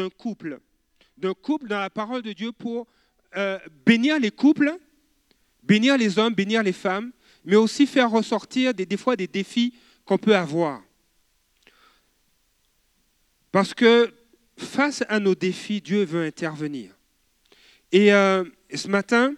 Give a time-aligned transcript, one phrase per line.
[0.00, 0.60] d'un couple,
[1.18, 2.86] d'un couple dans la parole de Dieu pour
[3.36, 4.72] euh, bénir les couples,
[5.62, 7.12] bénir les hommes, bénir les femmes,
[7.44, 9.74] mais aussi faire ressortir des, fois des défis
[10.04, 10.82] qu'on peut avoir.
[13.52, 14.12] Parce que
[14.56, 16.94] face à nos défis, Dieu veut intervenir.
[17.92, 19.34] Et euh, ce matin,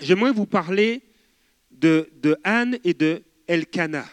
[0.00, 1.02] j'aimerais vous parler
[1.70, 4.08] de, de, Anne et de Elkanah.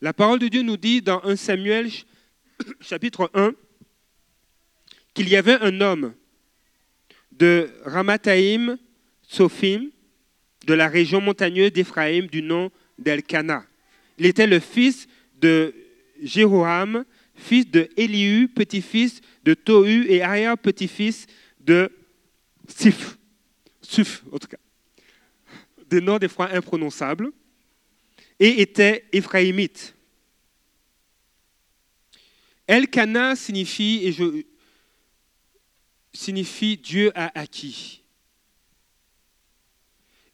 [0.00, 1.90] La parole de Dieu nous dit dans 1 Samuel
[2.80, 3.52] chapitre 1
[5.14, 6.14] qu'il y avait un homme
[7.32, 8.78] de Ramathaïm,
[9.26, 9.90] Sophim,
[10.66, 13.64] de la région montagneuse d'Éphraïm, du nom d'Elkanah.
[14.18, 15.08] Il était le fils
[15.40, 15.74] de
[16.22, 21.26] Jéroham, fils de Elihu, petit-fils de Tohu et arrière-petit-fils
[21.60, 21.90] de
[22.68, 23.18] Sif.
[23.80, 24.58] Suf, en tout cas.
[25.88, 27.32] Des noms des fois imprononçables.
[28.38, 29.94] Et était éphraïmite.
[32.66, 34.44] Elkana signifie, et je,
[36.12, 38.02] signifie Dieu a acquis.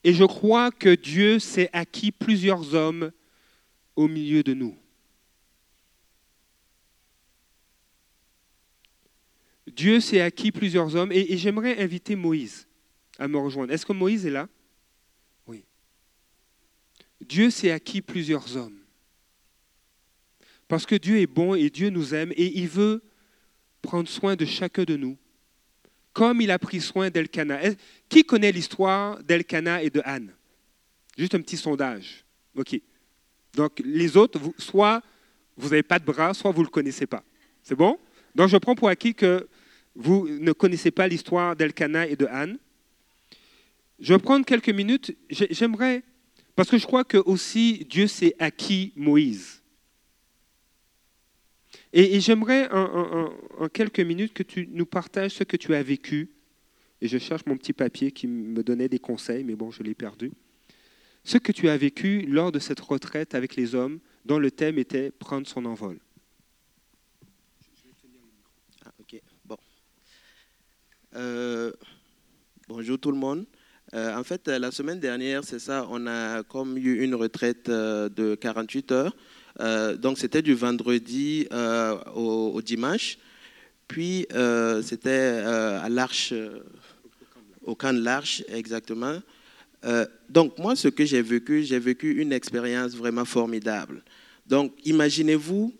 [0.03, 3.11] Et je crois que Dieu s'est acquis plusieurs hommes
[3.95, 4.77] au milieu de nous.
[9.67, 12.67] Dieu s'est acquis plusieurs hommes et, j'aimerais inviter Moïse
[13.17, 13.71] à me rejoindre.
[13.73, 14.49] Est-ce que Moïse est là?
[15.47, 15.63] Oui.
[17.21, 18.79] Dieu s'est acquis plusieurs hommes.
[20.67, 23.03] Parce que Dieu est bon et Dieu nous aime et il veut
[23.81, 25.17] prendre soin de chacun de nous,
[26.13, 27.59] comme il a pris soin d'Elkana.
[28.07, 30.33] Qui connaît l'histoire d'Elkana et de Anne?
[31.17, 32.23] Juste un petit sondage.
[32.55, 32.79] OK.
[33.53, 35.01] Donc les autres, soit
[35.57, 37.23] vous n'avez pas de bras, soit vous ne le connaissez pas.
[37.63, 37.97] C'est bon?
[38.35, 39.47] Donc je prends pour acquis que
[39.95, 42.57] vous ne connaissez pas l'histoire d'Elkana et de Anne.
[43.99, 45.15] Je vais prendre quelques minutes.
[45.29, 46.03] J'aimerais,
[46.55, 49.58] parce que je crois que aussi Dieu s'est acquis Moïse.
[51.91, 56.29] Et, j'aimerais en, quelques minutes que tu nous partages ce que tu as vécu.
[57.01, 59.95] Et je cherche mon petit papier qui me donnait des conseils, mais bon, je l'ai
[59.95, 60.31] perdu.
[61.23, 64.77] Ce que tu as vécu lors de cette retraite avec les hommes, dont le thème
[64.77, 65.99] était prendre son envol.
[71.15, 71.71] Euh,
[72.67, 73.47] bonjour tout le monde.
[73.95, 78.09] Euh, en fait, la semaine dernière, c'est ça, on a comme eu une retraite euh,
[78.09, 79.15] de 48 heures.
[79.97, 81.47] Donc, c'était du vendredi
[82.15, 83.17] au, dimanche.
[83.87, 84.25] Puis,
[84.83, 86.33] c'était à l'Arche,
[87.63, 89.21] au camp de l'Arche, exactement.
[90.29, 94.03] donc, moi, ce que j'ai vécu, j'ai vécu une expérience vraiment formidable.
[94.47, 95.73] Donc, imaginez-vous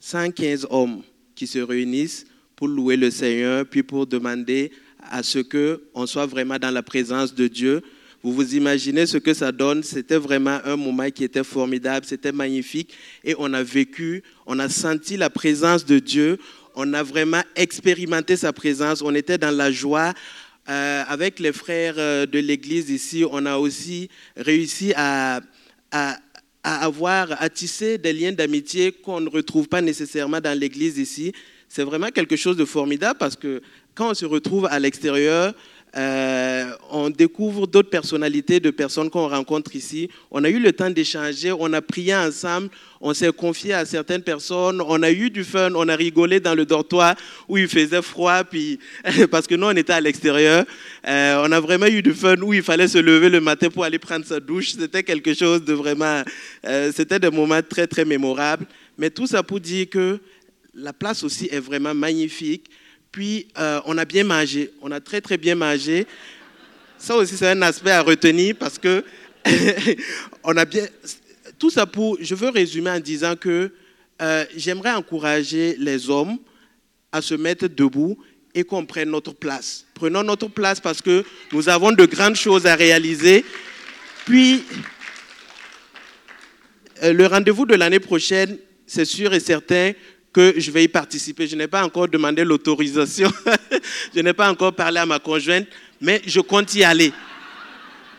[0.00, 1.02] 115 hommes
[1.34, 6.58] qui se réunissent pour louer le Seigneur, puis pour demander à ce qu'on soit vraiment
[6.58, 7.82] dans la présence de Dieu.
[8.22, 9.82] Vous vous imaginez ce que ça donne.
[9.82, 12.94] C'était vraiment un moment qui était formidable, c'était magnifique.
[13.24, 16.38] Et on a vécu, on a senti la présence de Dieu,
[16.74, 20.12] on a vraiment expérimenté sa présence, on était dans la joie.
[20.68, 25.40] Euh, avec les frères euh, de l'Église ici, on a aussi réussi à,
[25.90, 26.18] à,
[26.62, 31.32] à avoir, à tisser des liens d'amitié qu'on ne retrouve pas nécessairement dans l'Église ici
[31.68, 33.60] c'est vraiment quelque chose de formidable parce que
[33.94, 35.54] quand on se retrouve à l'extérieur,
[35.98, 40.08] euh, on découvre d'autres personnalités de personnes qu'on rencontre ici.
[40.30, 42.68] On a eu le temps d'échanger, on a prié ensemble,
[43.00, 46.54] on s'est confié à certaines personnes, on a eu du fun, on a rigolé dans
[46.54, 47.16] le dortoir
[47.48, 48.78] où il faisait froid, puis,
[49.30, 50.64] parce que nous, on était à l'extérieur.
[51.06, 53.82] Euh, on a vraiment eu du fun où il fallait se lever le matin pour
[53.82, 54.74] aller prendre sa douche.
[54.78, 56.22] C'était quelque chose de vraiment...
[56.64, 58.66] Euh, c'était des moments très, très mémorables.
[58.96, 60.20] Mais tout ça pour dire que
[60.74, 62.70] la place aussi est vraiment magnifique.
[63.12, 64.70] Puis, euh, on a bien mangé.
[64.82, 66.06] On a très, très bien mangé.
[66.98, 69.04] Ça aussi, c'est un aspect à retenir parce que
[70.44, 70.86] on a bien.
[71.58, 72.18] Tout ça pour.
[72.20, 73.72] Je veux résumer en disant que
[74.20, 76.38] euh, j'aimerais encourager les hommes
[77.12, 78.18] à se mettre debout
[78.54, 79.86] et qu'on prenne notre place.
[79.94, 83.44] Prenons notre place parce que nous avons de grandes choses à réaliser.
[84.24, 84.64] Puis,
[87.02, 89.92] euh, le rendez-vous de l'année prochaine, c'est sûr et certain
[90.38, 91.48] que je vais y participer.
[91.48, 93.28] Je n'ai pas encore demandé l'autorisation,
[94.14, 95.66] je n'ai pas encore parlé à ma conjointe,
[96.00, 97.12] mais je compte y aller.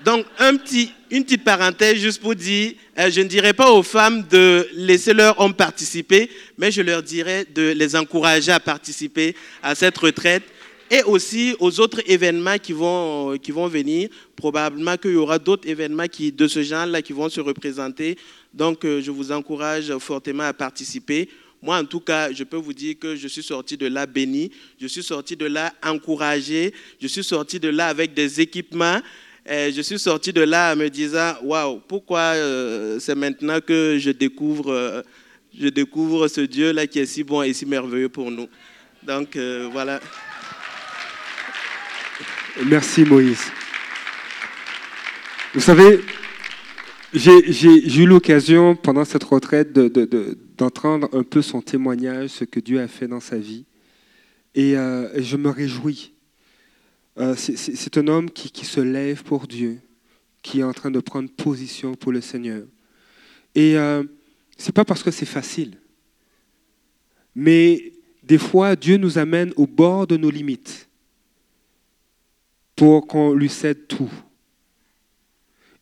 [0.03, 4.67] Donc, une petite parenthèse juste pour dire, euh, je ne dirais pas aux femmes de
[4.73, 9.33] laisser leur homme participer, mais je leur dirais de les encourager à participer
[9.63, 10.43] à cette retraite
[10.91, 14.09] et aussi aux autres événements qui vont, qui vont venir.
[14.35, 18.17] Probablement qu'il y aura d'autres événements de ce genre-là qui vont se représenter.
[18.53, 21.29] Donc, euh, je vous encourage fortement à participer.
[21.61, 24.51] Moi, en tout cas, je peux vous dire que je suis sorti de là béni,
[24.79, 28.99] je suis sorti de là encouragé, je suis sorti de là avec des équipements.
[29.49, 33.97] Et je suis sorti de là en me disant, waouh, pourquoi euh, c'est maintenant que
[33.99, 35.01] je découvre, euh,
[35.57, 38.47] je découvre ce Dieu-là qui est si bon et si merveilleux pour nous.
[39.01, 39.99] Donc euh, voilà.
[42.65, 43.43] Merci Moïse.
[45.53, 46.01] Vous savez,
[47.11, 49.73] j'ai eu l'occasion pendant cette retraite
[50.59, 53.65] d'entendre un peu son témoignage, ce que Dieu a fait dans sa vie.
[54.53, 56.13] Et, euh, je me réjouis.
[57.17, 59.79] Euh, c'est un homme qui, se lève pour Dieu,
[60.41, 62.65] qui est en train de prendre position pour le Seigneur.
[63.55, 64.03] Et euh,
[64.57, 65.77] ce n'est pas parce que c'est facile.
[67.35, 70.89] Mais des fois, Dieu nous amène au bord de nos limites
[72.75, 74.11] pour qu'on lui cède tout.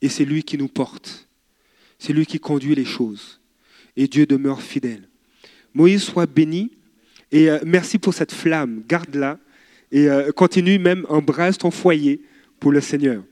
[0.02, 1.28] Et c'est lui qui nous porte.
[1.98, 3.40] C'est lui qui conduit les choses.
[3.98, 5.10] Et Dieu demeure fidèle.
[5.74, 6.72] Moïse soit béni.
[7.32, 8.84] Et euh, merci pour cette flamme.
[8.88, 9.40] Garde-la.
[9.92, 12.22] Et euh, continue même, embrasse ton foyer
[12.60, 13.24] pour le Seigneur.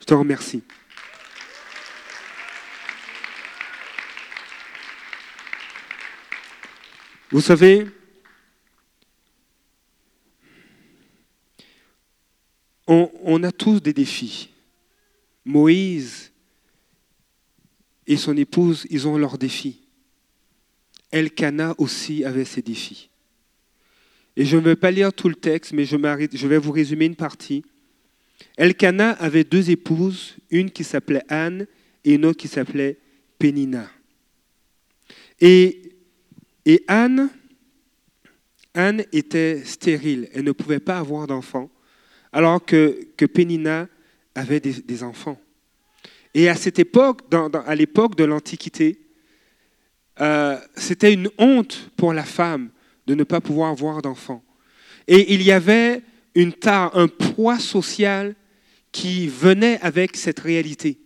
[0.00, 0.62] Je te remercie.
[7.30, 7.86] Vous savez,
[12.86, 14.50] on, a tous des défis.
[15.44, 16.32] Moïse
[18.06, 19.85] et son épouse, ils ont leurs défis.
[21.10, 23.10] Elkana aussi avait ses défis.
[24.36, 27.16] Et je ne vais pas lire tout le texte, mais je, vais vous résumer une
[27.16, 27.64] partie.
[28.56, 31.66] Elkana avait deux épouses, une qui s'appelait Anne
[32.04, 32.98] et une autre qui s'appelait
[33.38, 33.88] Pénina.
[35.40, 35.82] Et,
[36.88, 37.30] Anne,
[38.74, 41.70] Anne était stérile, elle ne pouvait pas avoir d'enfant
[42.32, 43.88] alors que, que Pénina
[44.34, 45.40] avait des, enfants.
[46.34, 49.05] Et à cette époque, à l'époque de l'Antiquité,
[50.20, 52.70] euh, c'était une honte pour la femme
[53.06, 54.42] de ne pas pouvoir avoir d'enfants.
[55.06, 56.02] Et il y avait
[56.34, 58.34] une tare, un poids social
[58.92, 60.98] qui venait avec cette réalité.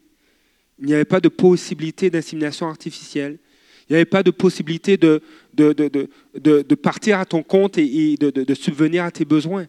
[0.79, 3.39] Il n'y avait pas de possibilité d'insémination artificielle.
[3.89, 5.21] Il n'y avait pas de possibilité de,
[5.53, 9.67] de, partir à ton compte et, de, subvenir à tes besoins.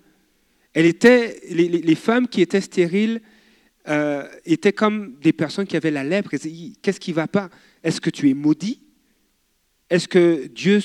[0.73, 3.21] Elle était, les, femmes qui étaient stériles
[3.87, 6.29] euh, étaient comme des personnes qui avaient la lèpre.
[6.81, 7.49] Qu'est-ce qui ne va pas?
[7.83, 8.79] Est-ce que tu es maudit?
[9.91, 10.79] Est-ce que Dieu,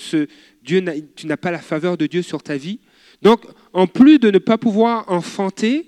[0.64, 2.80] tu n'as pas la faveur de Dieu sur ta vie?
[3.22, 5.86] Donc, en plus de ne pas pouvoir enfanter,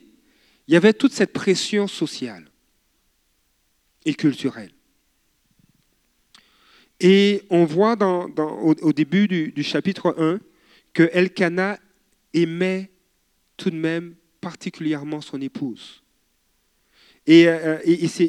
[0.68, 2.48] il y avait toute cette pression sociale
[4.04, 4.70] et culturelle.
[7.00, 10.38] Et on voit au, début du, chapitre 1
[10.92, 11.80] que Elkanah
[12.32, 12.92] aimait
[13.56, 16.04] tout de même particulièrement son épouse.
[17.26, 17.78] Et, euh,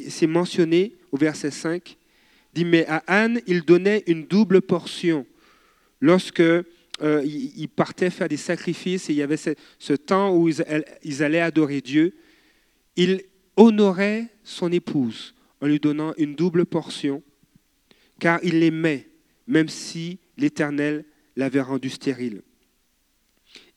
[0.09, 1.98] c'est mentionné au verset 5,
[2.53, 5.25] dit, mais à Anne, il donnait une double portion.
[6.01, 6.63] Lorsque euh,
[7.23, 11.81] il partait faire des sacrifices et il y avait ce, temps où ils, allaient adorer
[11.81, 12.15] Dieu,
[12.95, 13.23] il
[13.55, 17.21] honorait son épouse en lui donnant une double portion,
[18.19, 19.09] car il l'aimait,
[19.47, 21.05] même si l'Éternel
[21.35, 22.41] l'avait rendu stérile.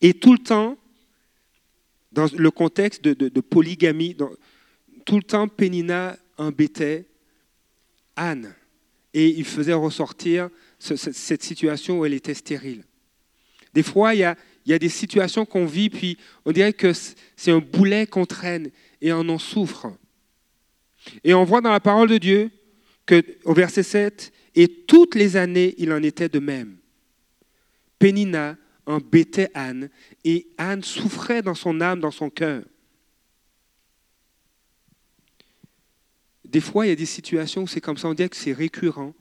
[0.01, 0.77] Et tout le temps,
[2.11, 4.15] dans le contexte de, polygamie,
[5.05, 7.05] tout le temps, Pénina embêtait
[8.15, 8.53] Anne
[9.13, 10.49] et il faisait ressortir
[10.79, 12.83] cette situation où elle était stérile.
[13.73, 14.23] Des fois, il y
[14.73, 18.69] a, des situations qu'on vit, puis on dirait que c'est un boulet qu'on traîne
[19.01, 19.91] et on en souffre.
[21.23, 22.51] Et on voit dans la parole de Dieu
[23.05, 26.77] que, au verset 7, et toutes les années, il en était de même.
[27.99, 29.89] Pénina embêtait Anne
[30.23, 32.63] et Anne souffrait dans son âme, dans son cœur.
[36.53, 38.53] Des fois, il y a des situations où c'est comme ça, on dirait que c'est
[38.53, 39.15] récurrent.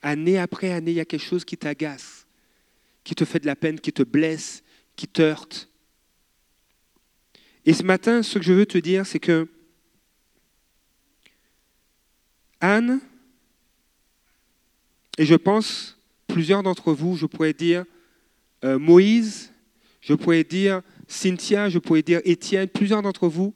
[0.00, 2.24] Année après année, il y a quelque chose qui t'agace,
[3.02, 4.62] qui te fait de la peine, qui te blesse,
[4.94, 5.68] qui te heurte.
[7.66, 9.48] Et ce matin, ce que je veux te dire, c'est que
[12.60, 13.00] Anne,
[15.18, 17.86] et je pense, plusieurs d'entre vous, je pourrais dire,
[18.64, 19.52] euh, Moïse,
[20.00, 23.52] je pourrais dire Cynthia, je pourrais dire Étienne, plusieurs d'entre vous,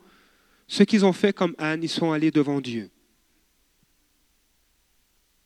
[0.66, 2.90] ce qu'ils ont fait comme Anne, ils sont allés devant Dieu.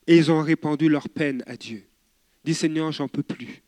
[0.07, 1.85] Et ils ont répandu leur peine à Dieu.
[2.45, 3.63] Dit Seigneur, j'en peux plus.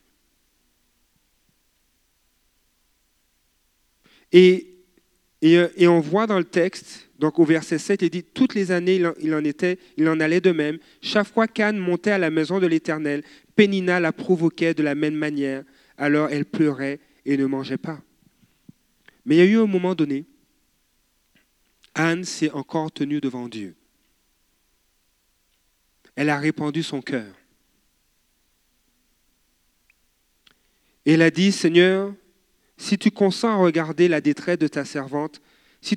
[4.31, 4.75] Et,
[5.41, 9.03] et, on voit dans le texte, donc au verset 7, il dit Toutes les années,
[9.21, 10.79] il en, était, il en allait de même.
[11.01, 13.23] Chaque fois qu'Anne montait à la maison de l'Éternel,
[13.57, 15.65] Pénina la provoquait de la même manière
[15.99, 18.01] alors elle pleurait et ne mangeait pas.
[19.27, 20.25] Mais il y a eu un moment donné,
[21.95, 23.75] Anne s'est encore tenue devant Dieu.
[26.19, 27.33] Elle a répandu son cœur.
[31.07, 32.13] Elle a dit, Seigneur,
[32.77, 35.41] si tu consens à regarder la détresse de ta servante,
[35.81, 35.97] si,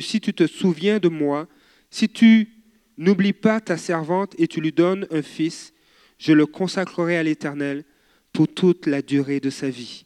[0.00, 1.46] si tu te souviens de moi,
[1.88, 2.48] si tu
[2.98, 5.72] n'oublies pas ta servante et tu lui donnes un fils,
[6.18, 7.84] je le consacrerai à l'Éternel
[8.32, 10.04] pour toute la durée de sa vie.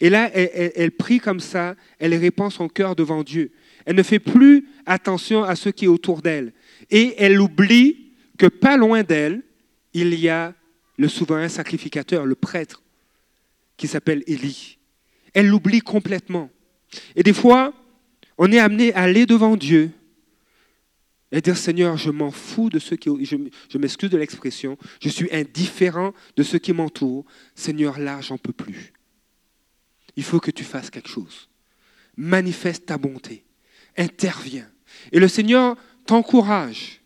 [0.00, 3.52] Et là, elle, prie comme ça, elle répand son cœur devant Dieu.
[3.84, 6.54] Elle ne fait plus attention à ce qui est autour d'elle.
[6.90, 9.42] Et elle oublie que pas loin d'elle,
[9.92, 10.54] il y a
[10.96, 12.82] le souverain sacrificateur, le prêtre,
[13.76, 14.78] qui s'appelle Élie.
[15.34, 16.50] Elle l'oublie complètement.
[17.14, 17.72] Et des fois,
[18.38, 19.90] on est amené à aller devant Dieu
[21.30, 23.10] et dire Seigneur, je m'en fous de ceux qui.
[23.24, 23.36] Je,
[23.68, 27.26] je m'excuse de l'expression, je suis indifférent de ceux qui m'entourent.
[27.54, 28.92] Seigneur, là, j'en peux plus.
[30.16, 31.48] Il faut que tu fasses quelque chose.
[32.16, 33.44] Manifeste ta bonté.
[33.96, 34.68] Interviens.
[35.12, 35.76] Et le Seigneur
[36.08, 37.02] t'encourage.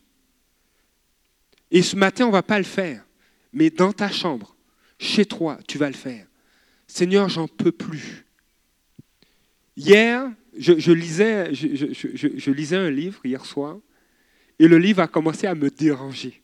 [1.73, 3.04] Et ce matin, on ne va pas le faire.
[3.52, 4.56] Mais dans ta chambre,
[4.97, 6.26] chez toi, tu vas le faire.
[6.87, 8.25] Seigneur, j'en peux plus.
[9.76, 13.78] Hier, je, lisais, je, lisais un livre hier soir
[14.59, 16.40] et le livre a commencé à me déranger.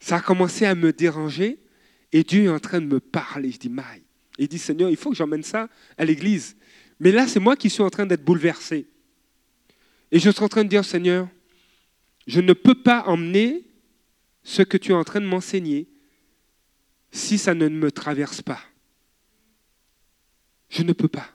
[0.00, 1.60] Ça a commencé à me déranger
[2.12, 3.52] et Dieu est en train de me parler.
[3.52, 4.02] Je dis, Maï.
[4.38, 6.56] Il dit, Seigneur, il faut que j'emmène ça à l'église.
[6.98, 8.88] Mais là, c'est moi qui suis en train d'être bouleversé.
[10.12, 11.28] Et je suis en train de dire, Seigneur,
[12.26, 13.64] je ne peux pas emmener
[14.42, 15.88] ce que tu es en train de m'enseigner
[17.10, 18.60] si ça ne me traverse pas.
[20.68, 21.28] Je ne peux pas.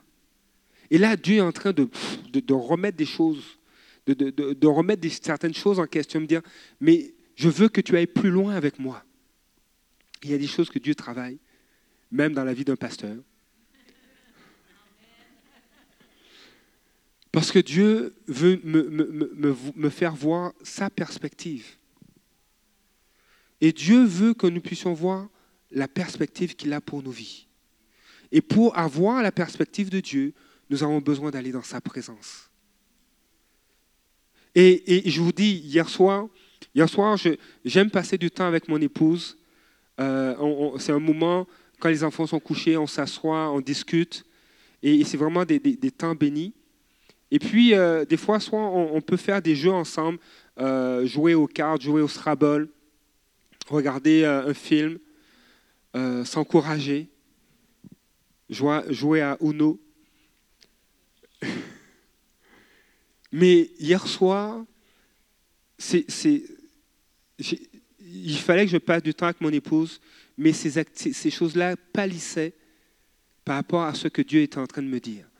[0.90, 1.88] Et là, Dieu est en train de,
[2.52, 3.58] remettre des choses,
[4.06, 6.42] de, remettre certaines choses en question, me dire,
[6.80, 9.02] mais je veux que tu ailles plus loin avec moi.
[10.22, 11.38] Il y a des choses que Dieu travaille,
[12.10, 13.16] même dans la vie d'un pasteur.
[17.32, 21.66] Parce que Dieu veut me, faire voir sa perspective.
[23.62, 25.28] Et Dieu veut que nous puissions voir
[25.70, 27.46] la perspective qu'il a pour nos vies.
[28.30, 30.34] Et pour avoir la perspective de Dieu,
[30.68, 32.50] nous avons besoin d'aller dans sa présence.
[34.54, 36.28] Et, je vous dis, hier soir,
[36.74, 37.16] hier soir
[37.64, 39.38] j'aime passer du temps avec mon épouse.
[39.98, 41.46] Euh, c'est un moment,
[41.78, 44.24] quand les enfants sont couchés, on s'assoit, on discute.
[44.82, 45.60] Et, c'est vraiment des,
[45.90, 46.52] temps bénis.
[47.34, 50.18] Et puis, euh, des fois, soit on, peut faire des jeux ensemble,
[50.60, 52.68] euh, jouer aux cartes, jouer au Scrabble,
[53.68, 54.98] regarder un film,
[56.24, 57.08] s'encourager,
[58.50, 59.80] jouer à Uno.
[63.32, 64.62] Mais hier soir,
[67.38, 70.02] il fallait que je passe du temps avec mon épouse,
[70.36, 72.52] mais ces choses-là pâlissaient
[73.42, 75.31] par rapport à ce que Dieu était en train de me dire.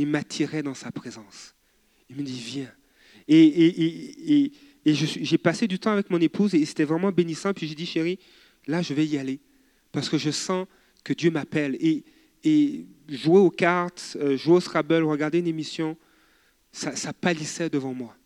[0.00, 1.54] Il m'attirait dans sa présence.
[2.08, 2.72] Il me dit, viens.
[3.28, 4.50] Et,
[4.86, 7.52] j'ai passé du temps avec mon épouse et c'était vraiment bénissant.
[7.52, 8.18] Puis j'ai dit, chérie,
[8.66, 9.40] là, je vais y aller
[9.92, 10.66] parce que je sens
[11.04, 11.76] que Dieu m'appelle.
[11.80, 12.02] Et,
[12.44, 15.98] et jouer aux cartes, euh, jouer au Scrabble, regarder une émission,
[16.72, 18.16] ça, ça pâlissait devant moi.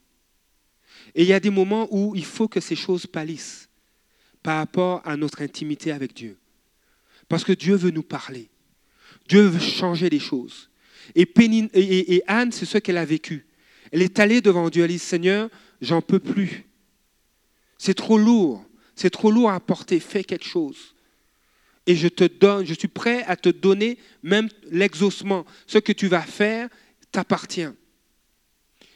[1.16, 3.68] Et il y a des moments où il faut que ces choses pâlissent
[4.44, 6.38] par rapport à notre intimité avec Dieu.
[7.28, 8.48] Parce que Dieu veut nous parler.
[9.28, 10.70] Dieu veut changer les choses.
[11.14, 13.46] Et, Anne, c'est ce qu'elle a vécu.
[13.92, 14.84] Elle est allée devant Dieu.
[14.84, 15.48] Elle dit, Seigneur,
[15.80, 16.64] j'en peux plus.
[17.78, 18.64] C'est trop lourd.
[18.96, 20.00] C'est trop lourd à porter.
[20.00, 20.94] Fais quelque chose.
[21.86, 25.44] Et je te donne, je suis prêt à te donner même l'exaucement.
[25.66, 26.68] Ce que tu vas faire
[27.12, 27.68] t'appartient.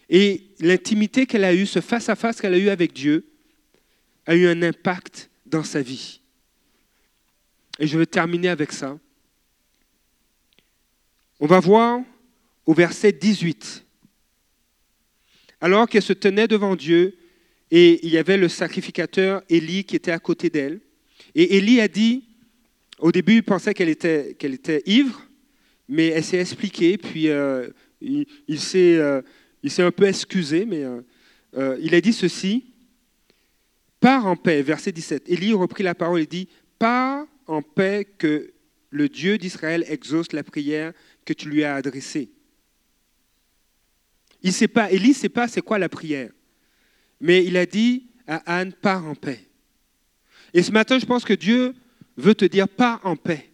[0.08, 3.26] Et l'intimité qu'elle a eue, ce face-à-face qu'elle a eu avec Dieu,
[4.26, 6.20] a eu un impact dans sa vie.
[7.78, 8.98] Et je vais terminer avec ça.
[11.40, 12.00] On va voir
[12.66, 13.84] au verset 18.
[15.60, 17.16] Alors qu'elle se tenait devant Dieu,
[17.70, 20.80] et il y avait le sacrificateur Élie qui était à côté d'elle.
[21.34, 22.24] Et Élie a dit,
[22.98, 25.22] au début, il pensait qu'elle était, était ivre,
[25.88, 27.68] mais elle s'est expliquée, puis euh,
[28.00, 29.22] il s'est euh,
[29.62, 30.84] il s'est un peu excusé, mais
[31.56, 32.64] euh, il a dit ceci.
[34.00, 35.28] Pars en paix, verset 17.
[35.28, 38.52] Élie reprit la parole et dit, Pars en paix que
[38.90, 40.92] le Dieu d'Israël exauce la prière
[41.28, 42.30] que tu lui as adressée.
[44.42, 46.30] Il sait pas, Élie ne sait pas c'est quoi la prière.
[47.20, 49.46] Mais il a dit à Anne, pars en paix.
[50.54, 51.74] Et ce matin, je pense que Dieu
[52.16, 53.50] veut te dire, pars en paix.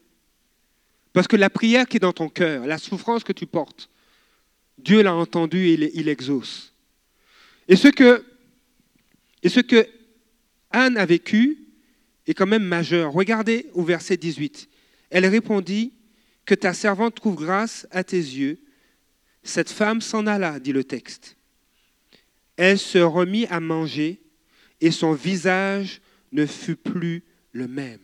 [1.12, 3.90] Parce que la prière qui est dans ton cœur, la souffrance que tu portes,
[4.78, 6.72] Dieu l'a entendu et il, exauce.
[7.66, 8.24] Et ce, que,
[9.42, 9.88] et ce que
[10.70, 11.58] Anne a vécu
[12.28, 13.12] est quand même majeur.
[13.12, 14.68] Regardez au verset 18.
[15.10, 15.92] Elle répondit,
[16.44, 18.58] Que ta servante trouve grâce à tes yeux.
[19.42, 21.36] Cette femme s'en alla, dit le texte.
[22.56, 24.20] Elle se remit à manger
[24.80, 26.00] et son visage
[26.32, 28.00] ne fut plus le même.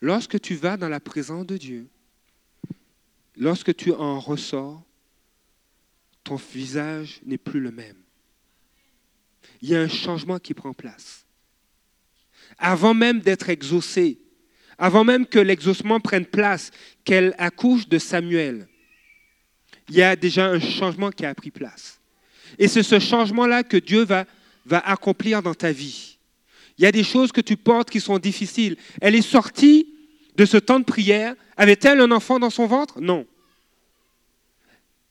[0.00, 1.88] Lorsque tu vas dans la présence de Dieu,
[3.36, 4.82] lorsque tu en ressors,
[6.24, 7.96] ton visage n'est plus le même.
[9.62, 11.24] Il y a un changement qui prend place.
[12.58, 14.18] Avant même d'être exaucé,
[14.78, 16.70] avant même que l'exaucement prenne place,
[17.04, 18.68] qu'elle accouche de Samuel,
[19.88, 22.00] il y a déjà un changement qui a pris place.
[22.58, 24.26] Et c'est ce changement-là que Dieu va,
[24.70, 26.18] accomplir dans ta vie.
[26.78, 28.76] Il y a des choses que tu portes qui sont difficiles.
[29.00, 29.94] Elle est sortie
[30.34, 31.34] de ce temps de prière.
[31.56, 33.00] Avait-elle un enfant dans son ventre?
[33.00, 33.26] Non.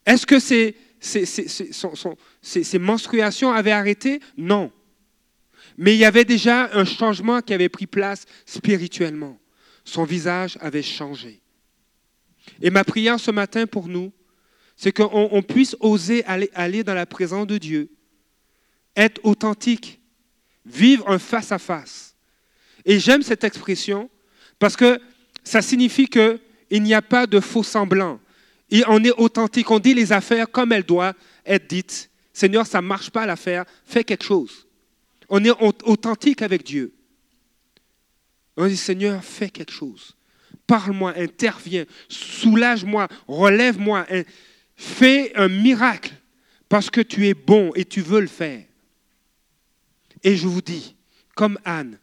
[0.06, 4.20] Est-ce que ses, ses, menstruations avaient arrêté?
[4.38, 4.72] Non.
[5.78, 9.40] Mais il y avait déjà un changement qui avait pris place spirituellement.
[9.86, 11.40] Son visage avait changé.
[12.62, 14.12] Et ma prière ce matin pour nous,
[14.76, 17.90] c'est qu'on puisse oser aller, dans la présence de Dieu,
[18.96, 20.02] être authentique,
[20.66, 22.16] vivre un face-à-face.
[22.84, 24.10] Et j'aime cette expression
[24.60, 25.00] parce que
[25.44, 28.20] ça signifie qu'il n'y a pas de faux semblant.
[28.72, 31.16] Et on est authentique, on dit les affaires comme elles doivent
[31.46, 32.10] être dites.
[32.34, 34.68] Seigneur, ça ne marche pas l'affaire, fais quelque chose.
[35.30, 35.52] On est
[35.86, 36.95] authentique avec Dieu.
[38.58, 40.16] On dit, Seigneur, fais quelque chose.
[40.68, 44.08] Parle-moi, interviens, soulage-moi, relève-moi,
[44.76, 46.14] fais un miracle
[46.70, 48.64] parce que tu es bon et tu veux le faire.
[50.24, 50.96] Et je vous dis,
[51.36, 52.00] comme Anne,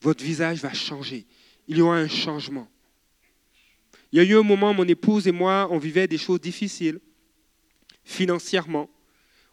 [0.00, 1.26] votre visage va changer.
[1.66, 2.68] Il y aura un changement.
[4.12, 7.00] Il y a eu un moment, mon épouse et moi, on vivait des choses difficiles
[8.04, 8.90] financièrement.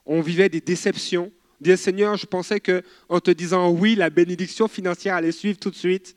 [0.06, 1.32] On vivait des déceptions.
[1.62, 5.76] Disait, Seigneur, je pensais qu'en te disant oui, la bénédiction financière allait suivre tout de
[5.76, 6.16] suite.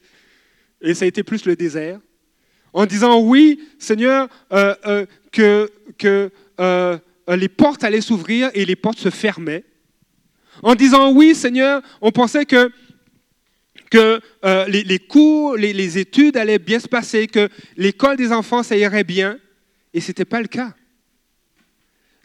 [0.81, 2.01] Et ça a été plus le désert.
[2.73, 6.31] En disant oui, Seigneur, euh, euh, que, que
[6.61, 9.65] euh, les portes allaient s'ouvrir et les portes se fermaient.
[10.63, 12.71] En disant oui, Seigneur, on pensait que,
[13.91, 14.21] que
[14.69, 19.05] les, cours, les, les, études allaient bien se passer, que l'école des enfants, ça irait
[19.05, 19.39] bien.
[19.93, 20.75] Et ce n'était pas le cas.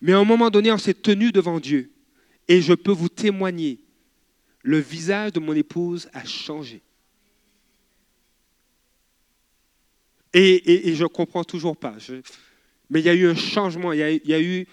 [0.01, 1.91] Mais à un moment donné, on s'est tenu devant Dieu.
[2.47, 3.79] Et je peux vous témoigner,
[4.63, 6.81] le visage de mon épouse a changé.
[10.33, 11.95] Et, je ne comprends toujours pas.
[12.89, 14.67] mais il y a eu un changement, il y a, eu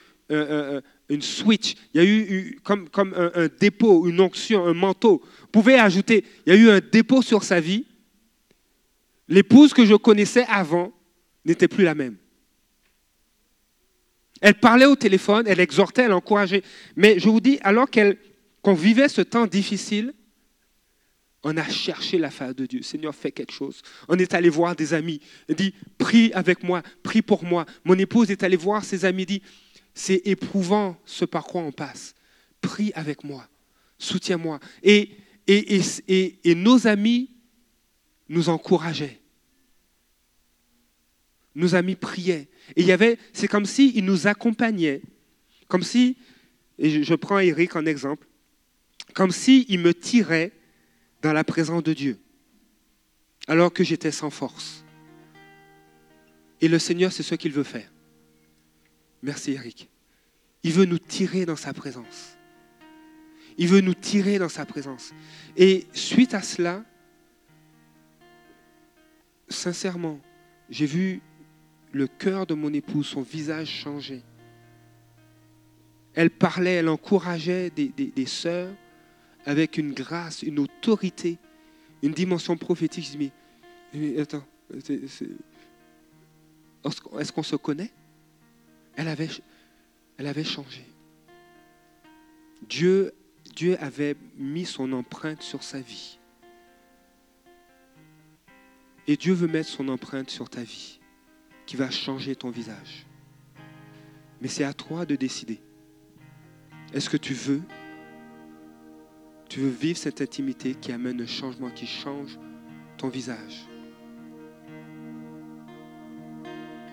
[1.09, 5.23] une switch, il y a eu, comme, comme un, un, dépôt, une onction, un manteau.
[5.41, 7.87] Vous pouvez ajouter, il y a eu un dépôt sur sa vie.
[9.29, 10.93] L'épouse que je connaissais avant
[11.45, 12.17] n'était plus la même.
[14.45, 16.63] Elle parlait au téléphone, elle exhortait, elle encourageait.
[16.97, 20.13] Mais je vous dis, alors qu'on vivait ce temps difficile,
[21.43, 22.83] on a cherché la face de Dieu.
[22.83, 23.81] Seigneur, fais quelque chose.
[24.07, 25.19] On est allé voir des amis.
[25.49, 27.65] Il dit, prie avec moi, prie pour moi.
[27.85, 29.25] Mon épouse est allée voir ses amis.
[29.25, 29.41] dit,
[29.95, 32.15] c'est éprouvant ce par quoi on passe.
[32.61, 33.49] Prie avec moi.
[33.97, 34.61] Soutiens-moi.
[34.83, 35.09] Et,
[36.55, 37.31] nos amis
[38.29, 39.23] nous encourageaient.
[41.55, 42.49] Nos amis priaient.
[42.77, 45.03] Et il y avait, c'est comme s'ils nous accompagnaient.
[45.69, 46.17] Comme si,
[46.79, 48.27] et je prends Eric en exemple,
[49.15, 50.53] comme s'il me tirait
[51.23, 52.19] dans la présence de Dieu,
[53.47, 54.85] alors que j'étais sans force.
[56.61, 57.91] Et le Seigneur, c'est ce qu'il veut faire.
[59.23, 59.89] Merci Eric.
[60.63, 62.37] Il veut nous tirer dans sa présence.
[63.57, 65.13] Il veut nous tirer dans sa présence.
[65.57, 66.85] Et suite à cela,
[69.49, 70.21] sincèrement,
[70.71, 71.21] j'ai vu
[71.95, 74.23] le cœur de mon épouse, son visage changer.
[76.15, 78.75] Elle parlait, elle encourageait des, des, sœurs
[79.47, 81.39] avec une grâce, une autorité,
[82.03, 83.05] une dimension prophétique.
[83.05, 83.33] Je dis,
[83.95, 84.45] mais, attends,
[87.19, 87.91] est-ce qu'on se connaît?
[88.97, 89.31] Elle avait,
[90.19, 90.85] elle avait changé.
[92.69, 93.13] Dieu
[93.81, 96.19] avait mis son empreinte sur sa vie.
[99.07, 100.99] Et Dieu veut mettre son empreinte sur ta vie,
[101.67, 103.07] qui va changer ton visage.
[104.41, 105.61] Mais c'est à toi de décider.
[106.93, 107.63] Est-ce que tu veux
[109.49, 112.39] tu veux vivre cette intimité qui amène un changement, qui change
[112.97, 113.69] ton visage?